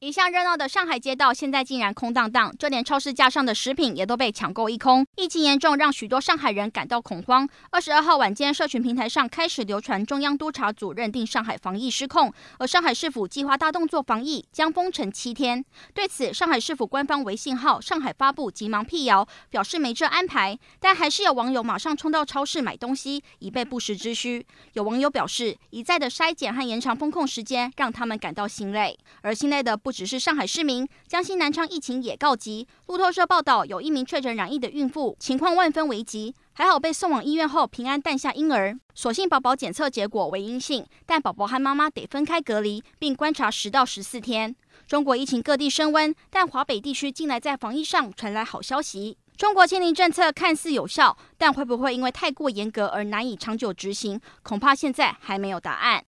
[0.00, 5.04] 一向热闹的上海街道，现在竟然空荡荡，就连超市架上的食品也都被抢购一空。
[5.16, 7.48] 疫情严重，让许多上海人感到恐慌。
[7.70, 15.64] 二十二号晚间，社群平台上开始流传中央督察组认定上海防疫失控，而上海市府计划大动作防疫，将封城七天。
[15.92, 20.56] 对此，上海市府官方微信号“上海发布”急忙辟谣，表示没这安排。
[20.78, 24.46] 但还是有网友马上冲到超市买东西，以备不时之需。
[24.74, 28.96] 有网友表示，一再的筛检和延长封控时间，让他们感到心累。
[29.22, 32.68] 而心累的不只是上海市民，江西南昌疫情也告急。
[32.88, 38.78] 路透社报道，有一名确诊染疫的孕妇，情况万分危急，还好被送往医院后平安诞下婴儿。
[38.94, 44.54] 所幸宝宝检测结果为阴性，但宝宝和妈妈得分开隔离，并观察十到十四天。
[44.86, 49.16] 中国疫情各地升温，但华北地区近来在防疫上传来好消息。
[49.38, 54.20] 中国清零政策看似有效，但会不会因为太过严格而难以长久执行？
[54.42, 56.04] 恐怕现在还没有答案。